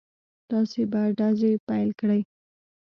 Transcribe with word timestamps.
تاسې 0.49 0.81
به 0.91 1.01
ډزې 1.17 1.51
پيل 1.67 1.89
کړئ. 1.99 2.21